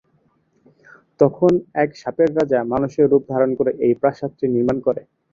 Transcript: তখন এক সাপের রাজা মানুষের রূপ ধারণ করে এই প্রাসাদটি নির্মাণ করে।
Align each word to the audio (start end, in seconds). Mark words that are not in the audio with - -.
তখন 1.19 1.51
এক 1.75 1.89
সাপের 1.95 2.29
রাজা 2.37 2.59
মানুষের 2.73 3.05
রূপ 3.11 3.23
ধারণ 3.31 3.51
করে 3.59 3.71
এই 3.85 3.93
প্রাসাদটি 4.01 4.45
নির্মাণ 4.47 4.77
করে। 4.87 5.01